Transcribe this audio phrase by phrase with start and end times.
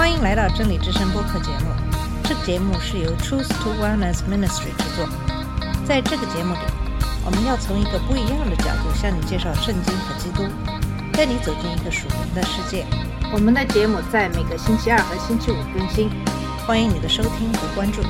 [0.00, 1.66] 欢迎来到真理之声播客节目。
[2.24, 5.06] 这个节目是由 Truth to Wellness Ministry 制作。
[5.86, 6.60] 在这个节目里，
[7.22, 10.48] 我们要从一个不一样的角度向你介绍圣经和基督，
[11.12, 12.86] 带你走进一个属灵的世界。
[13.30, 16.08] 我们的节目在每个星期二和星期五更新，
[16.66, 18.00] 欢迎你的收听和关注。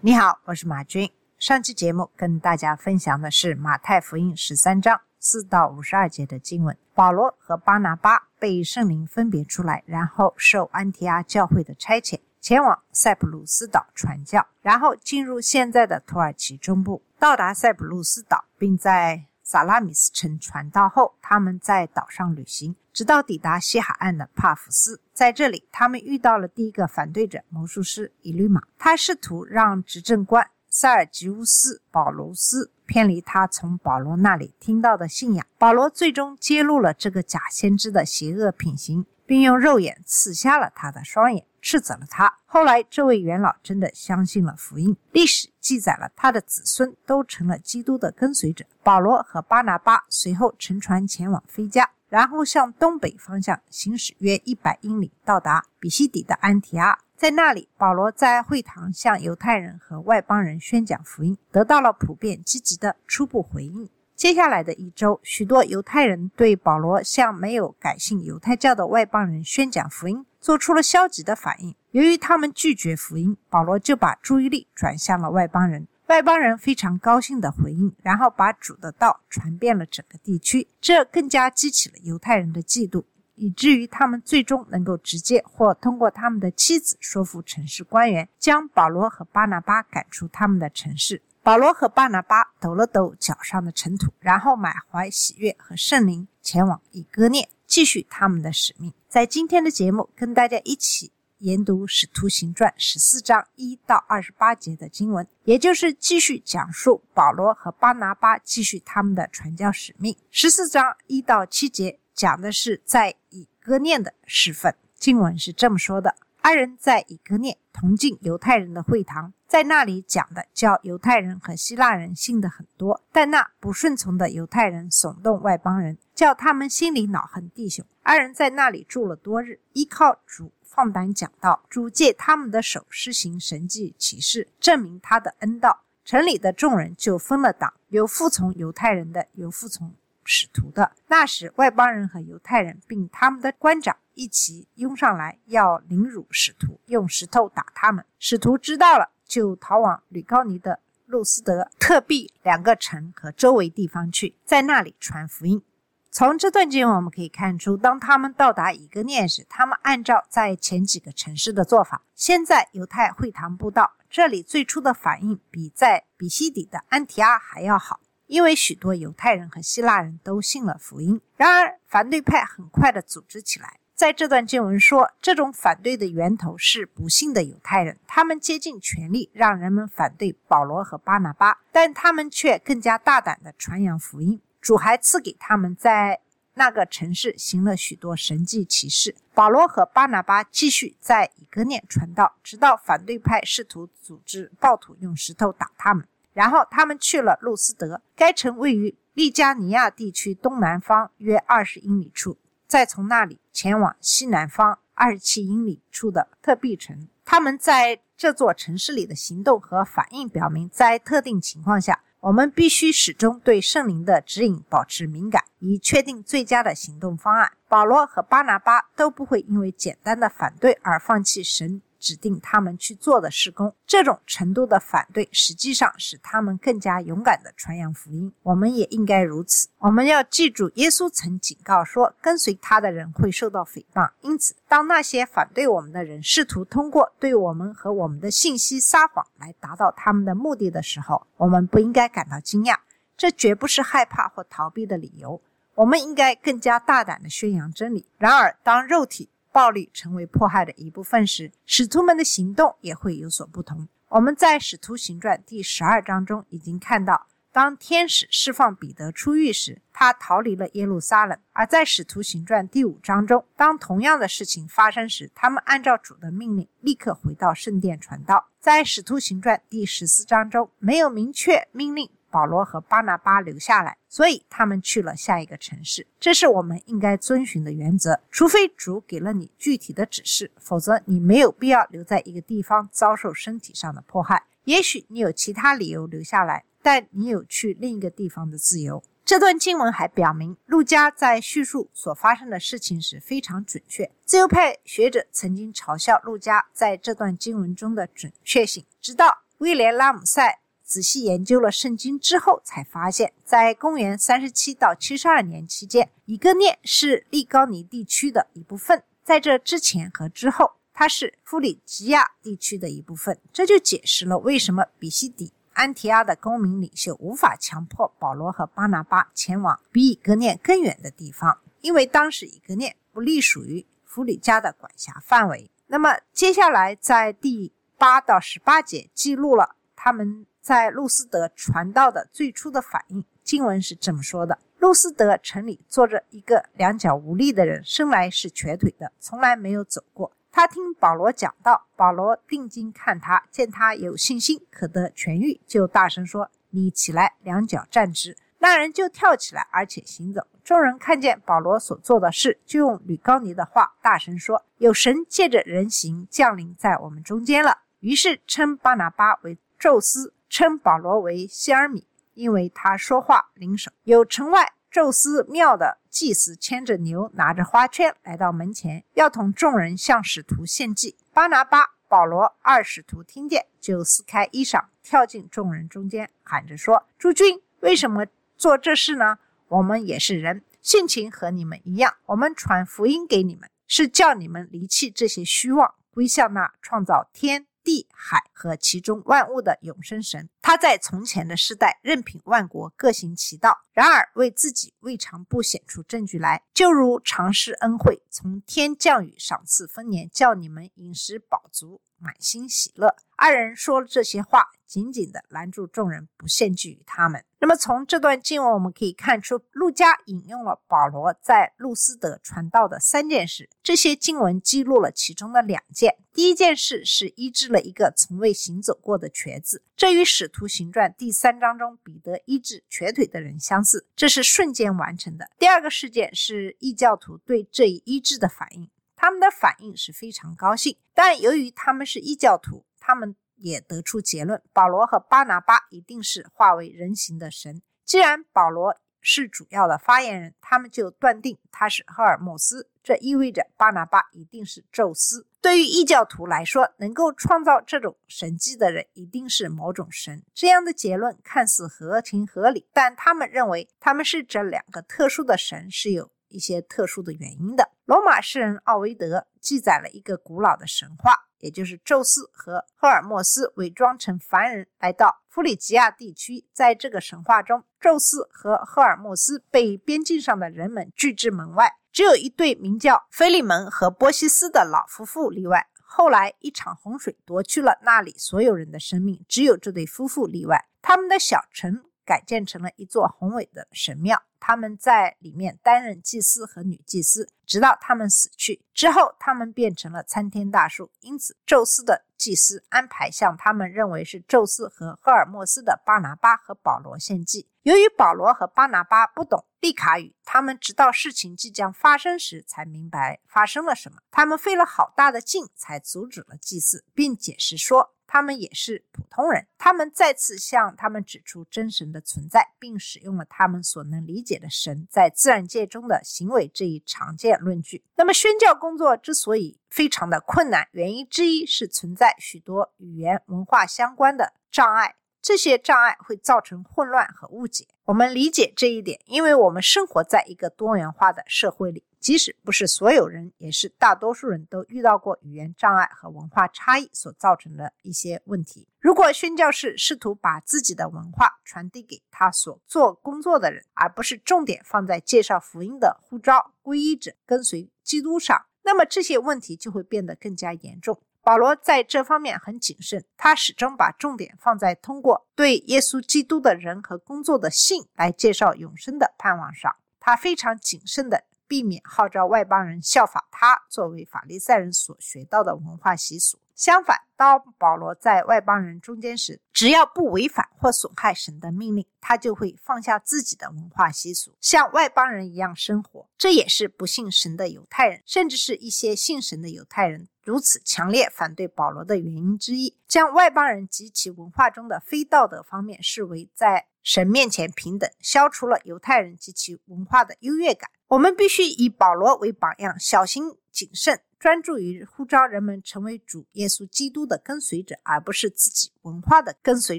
[0.00, 1.10] 你好，我是马军。
[1.40, 6.76] 上期节目跟大家分享的是马太福音十三章四到五十二节的经文。
[6.94, 25.00] 保罗和巴拿巴被圣灵分别出来，然后受安提阿教会的差遣，前往塞浦路斯岛传教，然后进入现在的土耳其中部，到达塞浦路斯岛，并在萨拉米斯城传道后，他们在岛上旅行，直到抵达西海岸的帕福斯。
[25.12, 30.48] 在这里，他们遇到了第一个反对者魔术师以律马，他试图让执政官
[30.78, 35.46] 塞尔吉乌斯·保罗斯偏离他从保罗那里听到的信仰。
[35.56, 42.30] 保罗最终揭露了这个假先知的邪恶品行，并用肉眼刺瞎了他的双眼，斥责了他。
[42.44, 48.66] 后来，这位元老真的相信了福音，历史记载了他的子孙都成了基督的跟随者。
[48.82, 51.88] 保罗和巴拿巴随后乘船前往菲加。
[52.08, 56.96] 然后向东北方向行驶约一百英里，到达比西底的安提阿。
[57.16, 63.88] 在那里，保罗在会堂向犹太人和外邦人宣讲福音，得到了普遍积极的初步回应。
[64.14, 71.74] 接下来的一周，许多犹太人对保罗向没有改信犹太教的外邦人宣讲福音做出了消极的反应。
[71.92, 75.88] 由于他们拒绝福音，保罗就把注意力转向了外邦人。
[76.08, 83.04] 外邦人非常高兴地回应，然后把主的道传遍了整个地区，这更加激起了犹太人的嫉妒，
[83.36, 91.22] 以至于他们最终能够直接或通过他们的妻子说服城市官员，将保罗和巴拿巴赶出他们的城市。
[91.42, 98.92] 保罗和巴拿巴抖了抖脚上的尘土，然后满怀喜悦和圣灵前往以哥念，继续他们的使命。
[99.08, 101.12] 在今天的节目，跟大家一起。
[101.40, 110.16] 研读《使徒行传》十四章一到二十八节的经文，也就是继续讲述保罗和巴拿巴继续他们的传教使命。
[110.30, 114.74] 十四章一到七节讲的是在以哥念的侍奉。
[114.94, 127.84] 经文是这么说的：二人在以哥念同进犹太人的会堂，在那里讲的叫犹太人和希腊人信的很多，但那不顺从的犹太人耸动外邦人，叫他们心里恼恨弟兄。
[128.02, 130.50] 二人在那里住了多日，依靠主。
[130.62, 135.84] 放胆讲道，主借他们的手施行神迹奇事，证明他的恩道。
[136.04, 139.94] 城里的众人就分了党，有服从犹太人的，有服从
[140.26, 140.92] 使徒的。
[141.06, 148.04] 那时，外邦人和犹太人并他们的官长一起拥上来，要凌辱使徒，用石头打他们。
[148.18, 155.62] 使徒知道了，就逃往吕高尼的路斯德、特庇两个城和周围地方去，在那里传福音。
[156.10, 163.92] 从这段经文我们可以看出，当他们到达以格念时，他们按照在前几个城市的做法，先在犹太会堂布道。
[164.08, 171.20] 这里最初的反应比在比西底的安提阿还要好，因为许多犹太人和希腊人都信了福音。
[171.36, 173.78] 然而，反对派很快的组织起来。
[173.94, 184.40] 在这段经文说，这种反对的源头是不幸的犹太人，他们竭尽全力让人们反对保罗和巴拿巴，但他们却更加大胆的传扬福音。
[184.60, 186.20] 主还赐给他们在
[186.54, 189.14] 那个城市行了许多神迹奇事。
[189.32, 196.06] 保罗和巴拿巴继续在以哥念传道，直到反对派试图组织暴徒用石头打他们。
[196.36, 202.36] 然后他们去了路斯德，该城位于利加尼亚地区东南方约二十英里处。
[202.66, 207.08] 再从那里前往西南方二十七英里处的特庇城。
[207.24, 212.02] 他们在这座城市里的行动和反应表明，在特定情况下。
[212.20, 217.52] 我们必须始终对圣灵的指引保持敏感，以确定最佳的行动方案。
[217.68, 223.74] 保罗和巴拿巴都不会因为简单的反对而放弃神指定他们去做的事工。
[223.84, 228.32] 这种程度的反对，实际上使他们更加勇敢地传扬福音。
[228.44, 229.66] 我们也应该如此。
[229.78, 234.08] 我们要记住，耶稣曾警告说，跟随他的人会受到诽谤。
[234.20, 242.76] 因此，当那些反对我们的人试图通过对我们和我们的信息撒谎来达到他们的目的的时候，我们不应该感到惊讶。
[243.16, 245.40] 这绝不是害怕或逃避的理由。
[245.74, 248.06] 我们应该更加大胆地宣扬真理。
[248.16, 253.88] 然而，当肉体暴力成为迫害的一部分时，使徒们的行动也会有所不同。
[254.08, 268.50] 我们在《使徒行传》第十二章中已经看到，当天使释放彼得出狱时，他逃离了耶路撒冷；而在《使徒行传》第五章中，当同样的事情发生时，他们按照主的命令立刻回到圣殿传道。
[268.60, 272.10] 在《使徒行传》第十四章中，没有明确命令。
[272.36, 276.06] 保罗和巴拿巴留下来，所以他们去了下一个城市。
[276.20, 278.20] 这是我们应该遵循的原则。
[278.30, 284.42] 除非主给了你具体的指示，否则你没有必要留在一个地方遭受身体上的迫害。
[284.64, 289.02] 也许你有其他理由留下来，但你有去另一个地方的自由。
[289.24, 294.10] 这段经文还表明，路加在叙述所发生的事情时非常准确。
[294.26, 313.38] 自由派学者曾经嘲笑路加在这段经文中的准确性，直到威廉·拉姆塞仔细研究了圣经之后，才发现，在公元三十七到七十二年期间，以哥涅是利高尼地区的一部分；在这之前和之后，它是弗里吉亚地区的一部分。
[313.52, 315.52] 这就解释了为什么比西底。
[315.72, 325.70] 安提阿的公民领袖无法强迫保罗和巴拿巴前往比以格念更远的地方，因为当时以格念不隶属于弗里加的管辖范围。
[325.88, 333.24] 那么接下来在第八到十八节记录了他们在路斯德传道的最初的反应。
[333.44, 340.32] 经文是这么说的：路斯德城里坐着一个两脚无力的人，生来是瘸腿的，从来没有走过。
[340.50, 350.44] 他听保罗讲道，保罗定睛看他，见他有信心，可得痊愈，就大声说：“你起来，两脚站直。”那人就跳起来，而且行走。
[350.64, 363.90] 众人看见保罗所做的事，就用吕高尼的话大声说：“有神借着人形降临在我们中间了。”于是称巴拿巴为宙斯，称保罗为希尔米，因为他说话灵手。
[364.04, 364.72] 有城外。
[364.88, 371.18] 宙斯庙的祭司牵着牛，拿着花圈来到门前，要同众人向使徒献祭。
[371.34, 378.24] 巴拿巴、保罗二使徒听见，就撕开衣裳，跳进众人中间，喊着说：“诸君，为什么
[378.56, 379.38] 做这事呢？
[379.68, 382.14] 我们也是人，性情和你们一样。
[382.26, 403.14] 我们传福音给你们，是叫你们离弃这些虚妄，归向那创造天。”地海和其中万物的永生神，他在从前的世代任凭万国各行其道，然而为自己未尝不显出证据来，就如常施恩惠，从天降雨，赏赐丰年，叫你们饮食饱足，满心喜乐。
[403.36, 407.44] 二人说了这些话，紧紧地拦住众人，不献祭于他们。
[407.58, 416.16] 那么从这段经文我们可以看出，路加引用了保罗在路斯德传道的三件事，这些经文记录了其中的两件。
[416.32, 425.50] 第一件事是医治了一个从未行走过的瘸子，这与使徒行传第三章中彼得医治瘸腿的人相似，这是瞬间完成的。
[425.58, 432.84] 第二个事件是异教徒对这一医治的反应，他们的反应是非常高兴，但由于他们是异教徒。
[432.98, 437.82] 他们也得出结论：保罗和巴拿巴一定是化为人形的神。
[438.04, 445.46] 既然保罗是主要的发言人，他们就断定他是赫尔墨斯，这意味着巴拿巴一定是宙斯。
[445.60, 450.44] 对于异教徒来说，能够创造这种神迹的人一定是某种神。
[450.54, 457.90] 这样的结论看似合情合理，但他们认为他们是这两个特殊的神是有一些特殊的原因的。
[458.06, 461.46] 罗马诗人奥维德记载了一个古老的神话。
[461.60, 466.66] 也就是宙斯和赫尔墨斯伪装成凡人来到弗里吉亚地区。
[466.72, 475.88] 在这个神话中，宙斯和赫尔墨斯被边境上的人们拒之门外，只有一对名叫菲利门和波西斯的老夫妇例外。
[476.04, 480.84] 后来，一场洪水夺去了那里所有人的生命，只有这对夫妇例外。
[481.00, 484.42] 他们的小城改建成了一座宏伟的神庙。
[484.58, 491.12] 他们在里面担任祭司和女祭司，直到他们死去之后，他们变成了参天大树。
[491.20, 497.68] 因此，宙斯的祭司安排向他们认为是宙斯和赫尔墨斯的巴拿巴和保罗献祭。
[497.82, 504.18] 由于保罗和巴拿巴不懂利卡语，他们直到事情即将发生时才明白发生了什么。
[504.32, 508.15] 他们费了好大的劲才阻止了祭祀，并解释说。
[508.26, 518.04] 他们也是普通人，他们再次向他们指出真神的存在，并使用了他们所能理解的神在自然界中的行为这一常见论据。
[518.16, 527.86] 那么，宣教工作之所以非常的困难，原因之一是存在许多语言文化相关的障碍，这些障碍会造成混乱和误解。
[528.04, 532.04] 我们理解这一点，因为我们生活在一个多元化的社会里。
[532.26, 538.88] 即使不是所有人，也是大多数人都遇到过语言障碍和文化差异所造成的一些问题。
[538.98, 551.22] 如果宣教士试图把自己的文化传递给他所做工作的人，而不是重点放在介绍福音的呼召皈依者跟随基督上，那么这些问题就会变得更加严重。
[551.44, 559.94] 保罗在这方面很谨慎，他始终把重点放在通过对耶稣基督的人和工作的信来介绍永生的盼望上。
[560.18, 561.44] 他非常谨慎的。
[561.68, 566.58] 避免号召外邦人效法他作为法利赛人所学到的文化习俗。
[566.74, 576.28] 相反，当保罗在外邦人中间时，只要不违反或损害神的命令，他就会放下自己的文化习俗，像外邦人一样生活。
[576.36, 582.94] 这也是不信神的犹太人，甚至是一些信神的犹太人如此强烈反对保罗的原因之一。
[583.08, 590.90] 将外邦人及其文化中的非道德方面视为在神面前平等，消除了犹太人及其文化的优越感。
[591.08, 594.20] 我们必须以保罗为榜样，小心谨慎。
[594.38, 599.98] 专注于呼召人们成为主耶稣基督的跟随者，而不是自己文化的跟随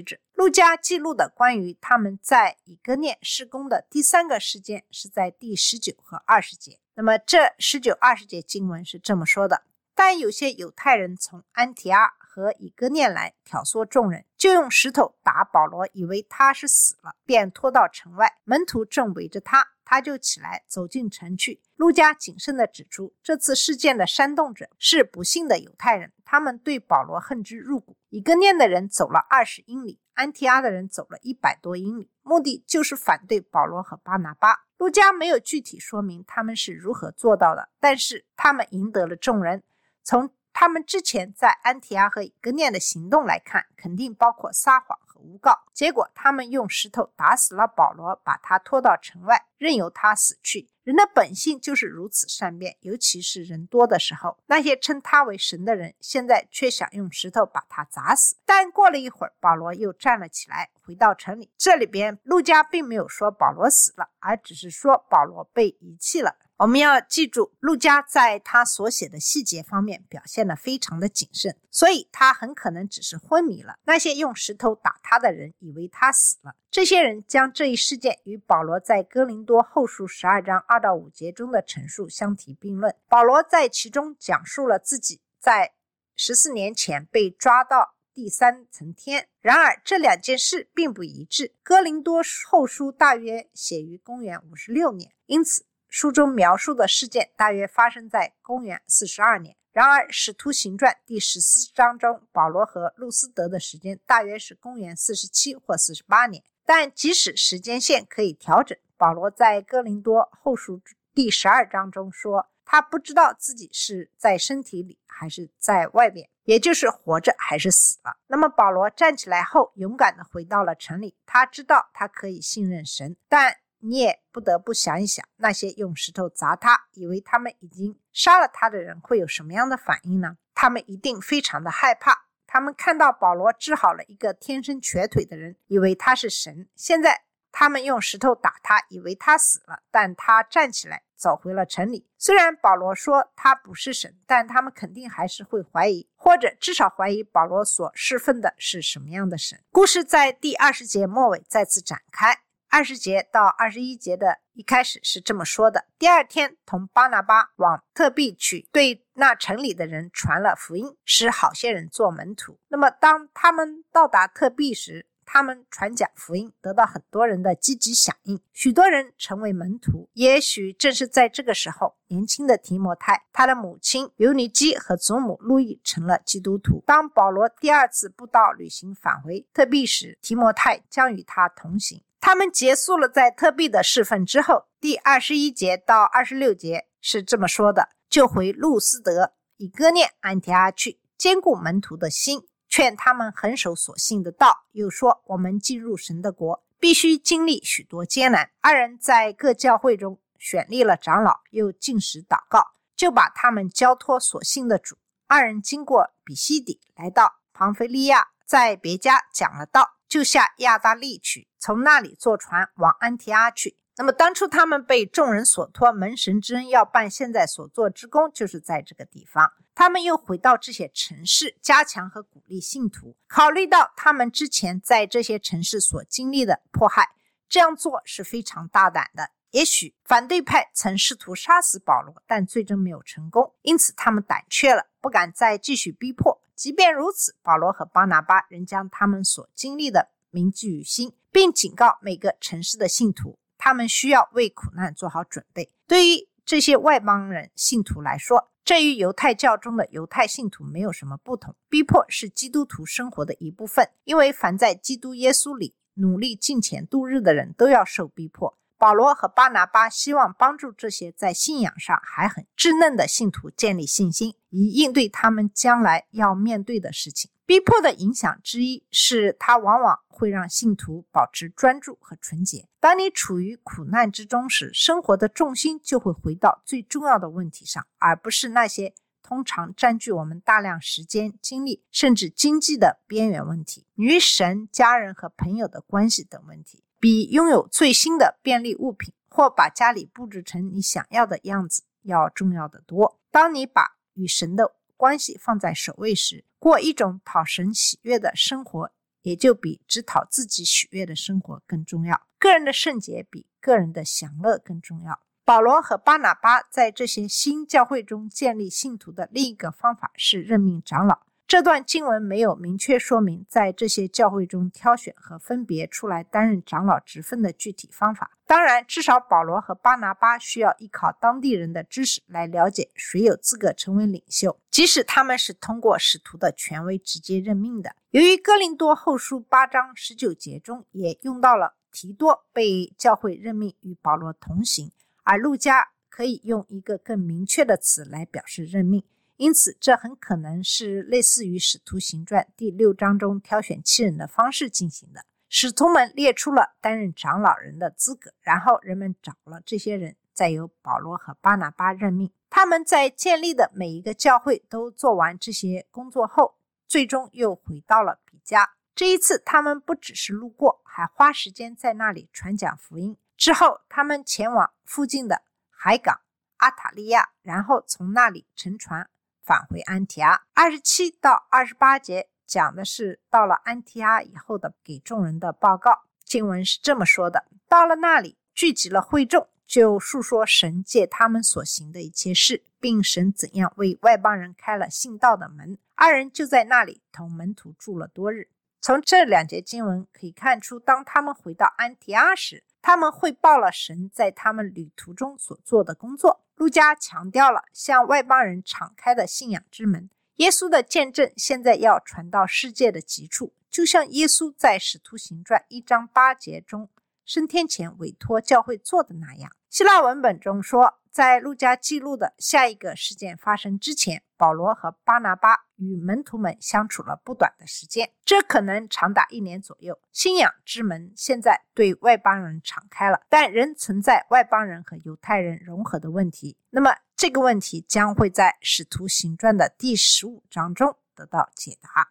[0.00, 0.18] 者。
[0.34, 6.78] 路加记录的关于他们在以哥念施工的第三个事件是在第十九和二十节。
[6.94, 9.62] 那么这十九、二十节经文是这么说的：
[9.94, 18.38] 但有些犹太人从安提阿和以哥念来挑唆众人，就用石头打保罗，以为他是死了，便拖到城外。
[18.44, 19.68] 门徒正围着他。
[19.90, 21.62] 他就起来走进城去。
[21.76, 27.96] 路加谨慎地指出，这次事件的煽动者是不幸的犹太人，他们对保罗恨之入骨。
[28.10, 34.66] 以哥念的人走了二十英里，安提阿的人走了一百多英里，目的就是反对保罗和巴拿巴。
[34.76, 39.62] 路加没有具体说明他们是如何做到的，但是他们赢得了众人。
[40.04, 40.30] 从
[40.60, 45.20] 他们之前在安提阿和以哥念的行动来看，肯定包括撒谎和。
[45.20, 50.68] 诬告，结果他们用石头打死了保罗，把他拖到城外，任由他死去。
[50.82, 54.36] 人的本性就是如此善变，尤其是人多的时候。
[54.46, 58.36] 那些称他为神的人，现在却想用石头把他砸死。
[58.44, 61.52] 但过了一会儿，保罗又站了起来，回到城里。
[61.56, 66.34] 这里边，路加并没有说保罗死了，而只是说保罗被遗弃了。
[66.58, 73.76] 我们要记住，陆家在他所写的细节方面表现得非常的谨慎，所以他很可能只是昏迷了。
[73.84, 82.92] 那些用石头打他的人以为他死了，这些人将这一事件与保罗在哥林多后书十二章二到五节中的陈述相提并论。
[83.06, 85.74] 保罗在其中讲述了自己在
[86.16, 89.28] 十四年前被抓到第三层天。
[89.40, 91.54] 然而，这两件事并不一致。
[91.62, 95.67] 哥林多后书大约写于公元五十六年，因此。
[95.88, 99.56] 书中描述的事件大约发生在公元四十二年。
[99.72, 106.42] 然而，《使徒行传》第十四章中，保罗和路斯德的时间大约是公元四十七或四十八年。
[106.66, 110.82] 但即使时间线可以调整，保罗在哥林多后书
[111.14, 118.18] 第十二章中说，他不知道自己是在身体里还是在外面，也就是活着还是死了。
[118.26, 121.16] 那么，保罗站起来后，勇敢地回到了城里。
[121.24, 123.56] 他知道他可以信任神，但。
[123.80, 130.36] 你也不得不想一想，那些用石头砸他，以为他们已经杀了他的人会有什么样的反应呢？
[130.54, 132.26] 他们一定非常的害怕。
[132.46, 136.66] 他们看到保罗治好了一个天生瘸腿的人，以为他是神。
[136.74, 142.08] 现在他们用石头打他，以为他死了，但他站起来走回了城里。
[142.16, 149.62] 虽然保罗说他不是神，但他们肯定还是会怀疑，或者至少怀疑保罗所侍奉的是什么样的神。
[149.70, 152.40] 故事在第二十节末尾再次展开。
[152.70, 162.58] 二十节到二十一节的一开始是这么说的：第二天，同巴拿巴往特庇去，对那城里的人传了福音，使好些人做门徒。
[162.68, 170.10] 那么，当他们到达特庇时，他们传讲福音，得到很多人的积极响应，许多人成为门徒。
[170.12, 176.82] 也许正是在这个时候，年轻的提摩太，他的母亲尤尼基和祖母路易成了基督徒。
[176.86, 182.02] 当保罗第二次布道旅行返回特庇时，提摩太将与他同行。
[182.20, 194.64] 他们结束了在特庇的侍奉之后，第二十一节到二十六节是这么说的：就回路斯德以哥念安提阿去，兼顾门徒的心，劝他们恒守所信的道。
[194.72, 198.50] 又说：我们进入神的国，必须经历许多艰难。
[198.60, 204.98] 二人在各教会中选立了长老，又进食祷告，就把他们交托所信的主。
[205.26, 209.97] 二人经过比西底，来到庞菲利亚，在别家讲了道。
[210.08, 213.76] 就下亚大利去，从那里坐船往安提阿去。
[213.96, 219.52] 那么当初他们被众人所托，门神之恩要办现在所做之功，就是在这个地方。
[219.74, 223.16] 他们又回到这些城市，加强和鼓励信徒。
[223.26, 227.08] 考虑到他们之前在这些城市所经历的迫害，
[227.48, 229.30] 这样做是非常大胆的。
[229.50, 236.37] 也许反对派曾试图杀死保罗，但最终没有成功，因此他们胆怯了，不敢再继续逼迫。
[236.58, 245.72] 即便如此，保罗和巴拿巴仍将他们所经历的铭记于心，并警告每个城市的信徒，他们需要为苦难做好准备。
[245.86, 251.54] 对于这些外邦人信徒来说，这与犹太教中的犹太信徒没有什么不同。
[251.68, 258.58] 逼迫是基督徒生活的一部分，因为凡在基督耶稣里努力进钱度日的人都要受逼迫。
[258.78, 267.28] 保罗和巴拿巴希望帮助这些在信仰上还很稚嫩的信徒建立信心，以应对他们将来要面对的事情。
[267.44, 272.68] 逼迫的影响之一是，它往往会让信徒保持专注和纯洁。
[272.78, 286.84] 当你处于苦难之中时，生活的重心就会回到最重要的问题上，而不是那些通常占据我们大量时间、精力甚至经济的边缘问题，与神、家人和朋友的关系等问题。
[287.00, 293.20] 比拥有最新的便利物品或把家里布置成你想要的样子要重要的多。
[293.30, 298.90] 当你把与神的关系放在首位时，过一种讨神喜悦的生活，
[299.22, 302.20] 也就比只讨自己喜悦的生活更重要。
[302.38, 305.20] 个人的圣洁比个人的享乐更重要。
[305.44, 311.27] 保罗和巴拿巴在这些新教会中建立信徒的另一个方法是任命长老。
[311.48, 318.32] 这段经文没有明确说明在这些教会中挑选和分别出来担任长老职分的具体方法。
[318.46, 327.96] 当然，至少保罗和巴拿巴需要依靠当地人的知识来了解谁有资格成为领袖，即使他们是通过使徒的权威直接任命的。
[328.10, 334.92] 由于哥林多后书八章十九节中也用到了提多被教会任命与保罗同行，
[335.24, 339.02] 而路加可以用一个更明确的词来表示任命。
[339.38, 345.24] 因此，这很可能是类似于《使徒行传》第六章中挑选七人的方式进行的。
[345.48, 352.32] 使徒们列出了担任长老人的资格，然后人们找了这些人，再由保罗和巴拿巴任命。
[352.50, 356.56] 他们在建立的每一个教会都做完这些工作后，
[356.88, 358.68] 最终又回到了比加。
[358.96, 363.16] 这一次，他们不只是路过，还花时间在那里传讲福音。
[363.36, 366.22] 之后，他们前往附近的海港
[366.56, 369.08] 阿塔利亚，然后从那里乘船。
[369.48, 376.02] 返回安提阿，二十七到二十八节讲的是到了安提阿以后的给众人的报告。
[376.22, 385.78] 经文是这么说的：到了那里，聚集了会众，就述说神借他们所行的一切事，并神怎样为外邦人开了信道的门。
[385.94, 388.50] 二人就在那里同门徒住了多日。
[388.80, 396.44] 从这两节经文可以看出，当他们回到安提阿时，他们汇报了神在他们旅途中所做的工作。
[396.54, 400.10] 路加强调了向外邦人敞开的信仰之门。
[400.36, 406.88] 耶稣的见证现在要传到世界的极处，就像耶稣在《使徒行传》一章八节中
[407.24, 409.52] 升天前委托教会做的那样。
[409.70, 410.94] 希腊文本中说。
[411.10, 419.98] 在路加记录的下一个事件发生之前，保罗和巴拿巴与门徒们相处了不短的时间，这可能长达一年左右。
[420.12, 426.56] 信仰之门现在对外邦人敞开了，但仍存在外邦人和犹太人融合的问题。
[426.70, 432.10] 那么，这个问题将会在《使徒行传》的第十五章中得到解答。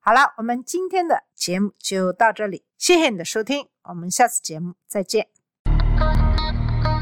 [0.00, 5.31] 好了，我们今天的节目就到这里，谢谢你的收听，我们下次节目再见。